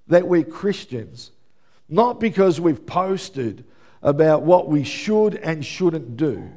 [0.06, 1.30] that we're Christians,
[1.90, 3.64] not because we've posted
[4.02, 6.50] about what we should and shouldn't do,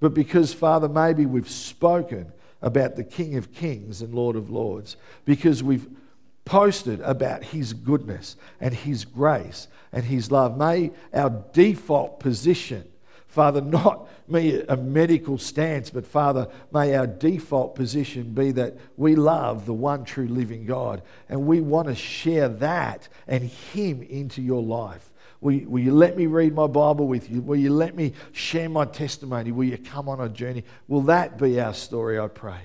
[0.00, 4.96] but because, Father, maybe we've spoken about the King of Kings and Lord of Lords,
[5.26, 5.86] because we've
[6.44, 10.56] posted about His goodness and His grace and His love.
[10.56, 12.84] May our default position
[13.32, 19.16] Father, not me a medical stance, but Father, may our default position be that we
[19.16, 24.42] love the one true living God and we want to share that and Him into
[24.42, 25.10] your life.
[25.40, 27.40] Will you, will you let me read my Bible with you?
[27.40, 29.50] Will you let me share my testimony?
[29.50, 30.62] Will you come on a journey?
[30.86, 32.58] Will that be our story, I pray?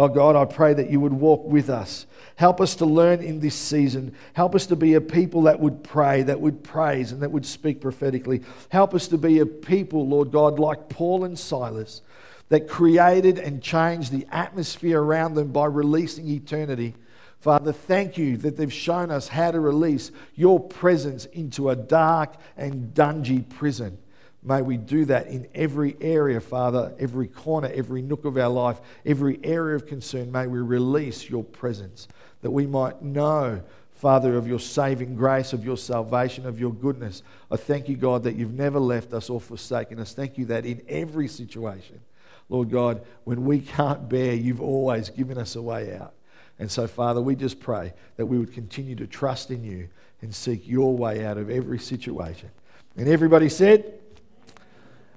[0.00, 2.06] Oh God, I pray that you would walk with us.
[2.36, 4.14] Help us to learn in this season.
[4.32, 7.44] Help us to be a people that would pray, that would praise, and that would
[7.44, 8.40] speak prophetically.
[8.70, 12.00] Help us to be a people, Lord God, like Paul and Silas,
[12.48, 16.94] that created and changed the atmosphere around them by releasing eternity.
[17.40, 22.36] Father, thank you that they've shown us how to release your presence into a dark
[22.56, 23.98] and dungy prison.
[24.42, 28.80] May we do that in every area, Father, every corner, every nook of our life,
[29.04, 30.32] every area of concern.
[30.32, 32.08] May we release your presence
[32.40, 33.62] that we might know,
[33.92, 37.22] Father, of your saving grace, of your salvation, of your goodness.
[37.50, 40.14] I thank you, God, that you've never left us or forsaken us.
[40.14, 42.00] Thank you that in every situation,
[42.48, 46.14] Lord God, when we can't bear, you've always given us a way out.
[46.58, 49.88] And so, Father, we just pray that we would continue to trust in you
[50.22, 52.50] and seek your way out of every situation.
[52.96, 53.99] And everybody said,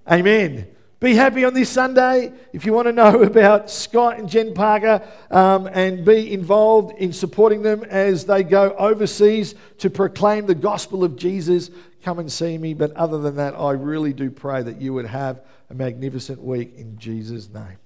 [0.09, 0.67] Amen.
[0.99, 2.31] Be happy on this Sunday.
[2.53, 7.11] If you want to know about Scott and Jen Parker um, and be involved in
[7.11, 11.71] supporting them as they go overseas to proclaim the gospel of Jesus,
[12.03, 12.73] come and see me.
[12.73, 16.73] But other than that, I really do pray that you would have a magnificent week
[16.77, 17.77] in Jesus' name.